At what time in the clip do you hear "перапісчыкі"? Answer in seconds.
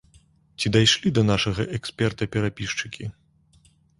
2.37-3.11